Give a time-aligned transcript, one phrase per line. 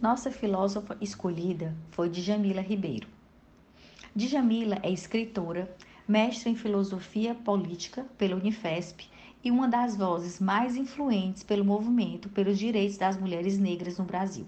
[0.00, 3.06] nossa filósofa escolhida foi Djamila Ribeiro.
[4.16, 5.76] Djamila é escritora,
[6.08, 9.06] mestre em filosofia política pela Unifesp
[9.44, 14.46] e uma das vozes mais influentes pelo movimento pelos direitos das mulheres negras no Brasil.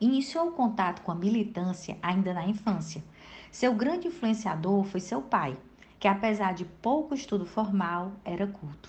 [0.00, 3.02] Iniciou o contato com a militância ainda na infância.
[3.50, 5.56] Seu grande influenciador foi seu pai,
[5.98, 8.88] que apesar de pouco estudo formal, era culto.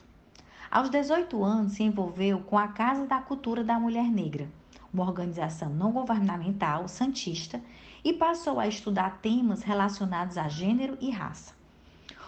[0.69, 4.47] Aos 18 anos, se envolveu com a Casa da Cultura da Mulher Negra,
[4.93, 7.59] uma organização não governamental santista,
[8.03, 11.55] e passou a estudar temas relacionados a gênero e raça.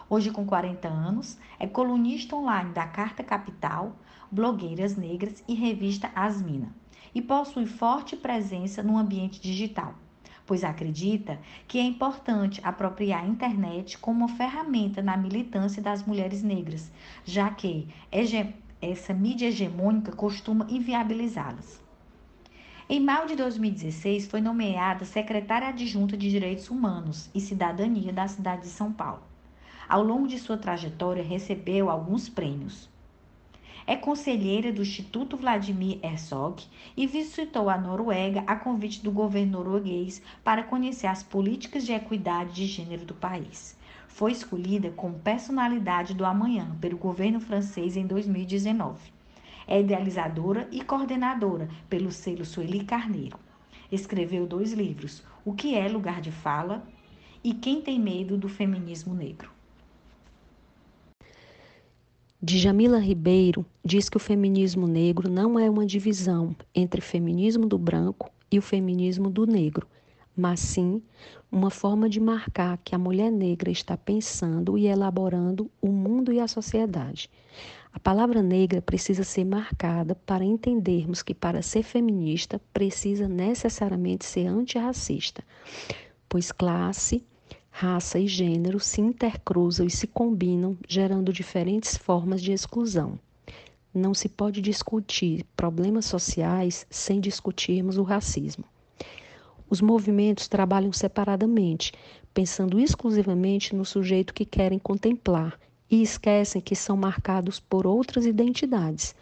[0.09, 3.95] Hoje, com 40 anos, é colunista online da Carta Capital,
[4.31, 6.73] Blogueiras Negras e revista Asmina,
[7.13, 9.95] e possui forte presença no ambiente digital,
[10.45, 16.43] pois acredita que é importante apropriar a internet como uma ferramenta na militância das mulheres
[16.43, 16.91] negras,
[17.23, 17.87] já que
[18.81, 21.84] essa mídia hegemônica costuma inviabilizá-las.
[22.87, 28.61] Em maio de 2016, foi nomeada secretária adjunta de Direitos Humanos e Cidadania da cidade
[28.61, 29.23] de São Paulo.
[29.89, 32.87] Ao longo de sua trajetória, recebeu alguns prêmios.
[33.87, 36.63] É conselheira do Instituto Vladimir Herzog
[36.95, 42.53] e visitou a Noruega a convite do governo norueguês para conhecer as políticas de equidade
[42.53, 43.75] de gênero do país.
[44.07, 49.15] Foi escolhida como personalidade do amanhã pelo governo francês em 2019.
[49.67, 53.39] É idealizadora e coordenadora pelo selo Sueli Carneiro.
[53.91, 56.85] Escreveu dois livros: O que é lugar de fala
[57.43, 59.55] e Quem tem medo do feminismo negro.
[62.41, 67.77] Djamila Ribeiro diz que o feminismo negro não é uma divisão entre o feminismo do
[67.77, 69.87] branco e o feminismo do negro,
[70.35, 71.01] mas sim
[71.51, 76.39] uma forma de marcar que a mulher negra está pensando e elaborando o mundo e
[76.39, 77.29] a sociedade.
[77.95, 84.47] A palavra negra precisa ser marcada para entendermos que para ser feminista precisa necessariamente ser
[84.47, 85.41] antirracista,
[86.27, 87.23] pois classe,
[87.71, 93.17] raça e gênero se intercruzam e se combinam, gerando diferentes formas de exclusão.
[93.93, 98.65] Não se pode discutir problemas sociais sem discutirmos o racismo.
[99.69, 101.93] Os movimentos trabalham separadamente,
[102.33, 105.57] pensando exclusivamente no sujeito que querem contemplar
[105.89, 109.15] e esquecem que são marcados por outras identidades.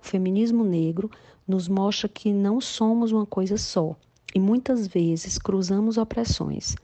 [0.00, 1.10] O feminismo negro
[1.46, 3.96] nos mostra que não somos uma coisa só
[4.34, 6.76] e muitas vezes cruzamos opressões.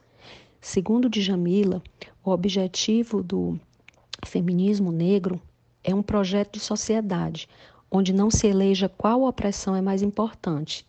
[0.61, 1.83] Segundo Djamila,
[2.25, 3.59] o objetivo do
[4.25, 5.41] feminismo negro
[5.83, 7.49] é um projeto de sociedade
[7.91, 10.85] onde não se eleja qual opressão é mais importante,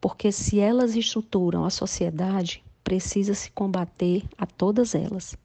[0.00, 5.36] porque se elas estruturam a sociedade, precisa se combater a todas elas.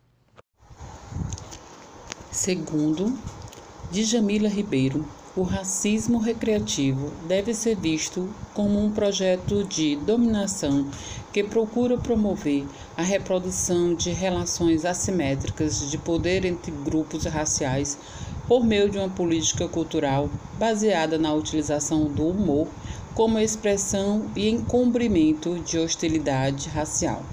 [2.33, 3.15] Segundo
[3.91, 5.05] Djamila Ribeiro,
[5.35, 10.89] o racismo recreativo deve ser visto como um projeto de dominação
[11.31, 12.65] que procura promover
[12.97, 17.99] a reprodução de relações assimétricas de poder entre grupos raciais
[18.47, 20.27] por meio de uma política cultural
[20.57, 22.67] baseada na utilização do humor
[23.13, 27.23] como expressão e encobrimento de hostilidade racial.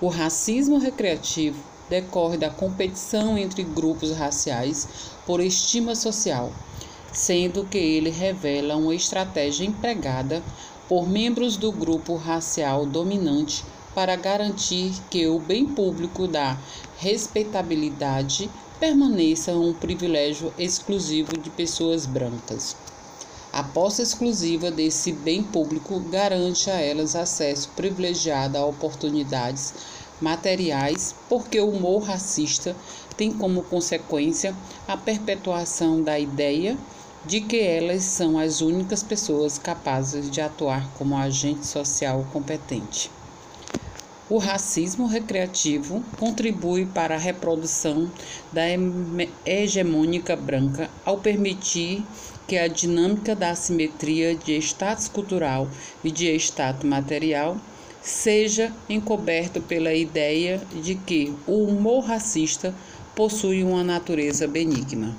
[0.00, 4.88] O racismo recreativo decorre da competição entre grupos raciais
[5.26, 6.52] por estima social,
[7.12, 10.42] sendo que ele revela uma estratégia empregada
[10.88, 16.56] por membros do grupo racial dominante para garantir que o bem público da
[16.98, 18.48] respeitabilidade
[18.78, 22.76] permaneça um privilégio exclusivo de pessoas brancas.
[23.52, 29.74] A posse exclusiva desse bem público garante a elas acesso privilegiado a oportunidades
[30.20, 32.74] materiais, porque o humor racista
[33.16, 34.54] tem como consequência
[34.86, 36.76] a perpetuação da ideia
[37.24, 43.10] de que elas são as únicas pessoas capazes de atuar como agente social competente.
[44.30, 48.10] O racismo recreativo contribui para a reprodução
[48.52, 48.62] da
[49.46, 52.04] hegemônica branca ao permitir
[52.46, 55.68] que a dinâmica da assimetria de status cultural
[56.04, 57.56] e de status material
[58.08, 62.74] seja encoberto pela ideia de que o humor racista
[63.14, 65.14] possui uma natureza benigna.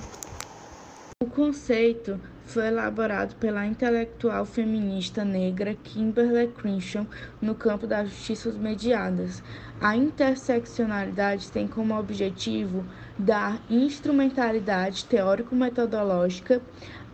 [1.22, 7.06] O conceito foi elaborado pela intelectual feminista negra Kimberly Crenshaw
[7.40, 9.40] no campo das justiças mediadas.
[9.80, 12.84] A interseccionalidade tem como objetivo
[13.16, 16.60] dar instrumentalidade teórico-metodológica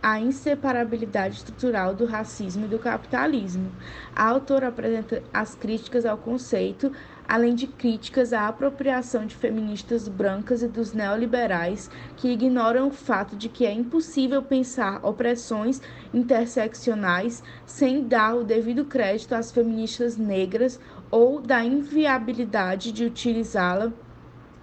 [0.01, 3.71] a inseparabilidade estrutural do racismo e do capitalismo.
[4.15, 6.91] A autora apresenta as críticas ao conceito,
[7.27, 13.35] além de críticas à apropriação de feministas brancas e dos neoliberais que ignoram o fato
[13.35, 15.81] de que é impossível pensar opressões
[16.13, 20.79] interseccionais sem dar o devido crédito às feministas negras
[21.11, 23.91] ou da inviabilidade de utilizá-la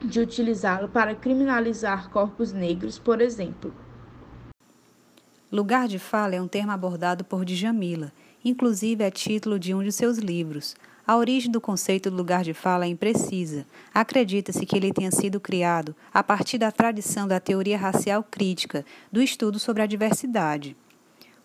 [0.02, 3.72] de utilizá-lo para criminalizar corpos negros, por exemplo.
[5.54, 8.12] Lugar de fala é um termo abordado por Djamila,
[8.44, 10.74] inclusive é título de um de seus livros.
[11.06, 13.64] A origem do conceito do lugar de fala é imprecisa.
[13.94, 19.22] Acredita-se que ele tenha sido criado a partir da tradição da teoria racial crítica, do
[19.22, 20.76] estudo sobre a diversidade.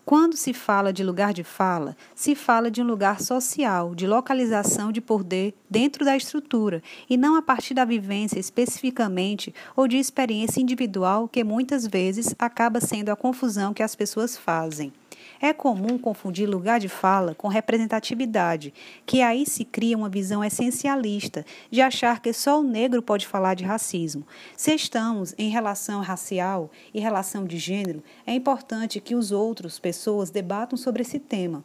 [0.04, 4.90] Quando se fala de lugar de fala, se fala de um lugar social, de localização
[4.90, 10.60] de poder dentro da estrutura, e não a partir da vivência especificamente ou de experiência
[10.60, 14.92] individual, que muitas vezes acaba sendo a confusão que as pessoas fazem.
[15.42, 18.74] É comum confundir lugar de fala com representatividade,
[19.06, 23.54] que aí se cria uma visão essencialista de achar que só o negro pode falar
[23.54, 24.26] de racismo.
[24.54, 30.28] Se estamos em relação racial e relação de gênero, é importante que os outros pessoas
[30.28, 31.64] debatam sobre esse tema.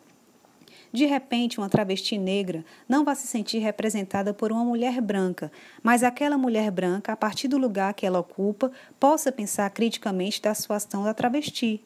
[0.93, 5.51] De repente, uma travesti negra não vai se sentir representada por uma mulher branca,
[5.83, 10.53] mas aquela mulher branca, a partir do lugar que ela ocupa, possa pensar criticamente da
[10.53, 11.83] situação da travesti,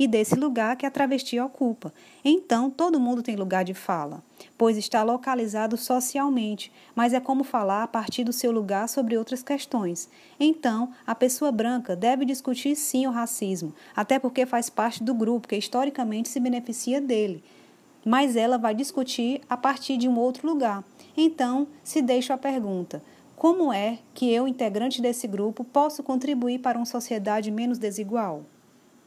[0.00, 1.92] e desse lugar que a travesti ocupa.
[2.24, 4.22] Então, todo mundo tem lugar de fala,
[4.56, 9.42] pois está localizado socialmente, mas é como falar a partir do seu lugar sobre outras
[9.42, 10.08] questões.
[10.40, 15.46] Então, a pessoa branca deve discutir sim o racismo, até porque faz parte do grupo
[15.46, 17.44] que historicamente se beneficia dele.
[18.02, 20.82] Mas ela vai discutir a partir de um outro lugar.
[21.14, 23.02] Então, se deixa a pergunta:
[23.36, 28.46] como é que eu, integrante desse grupo, posso contribuir para uma sociedade menos desigual?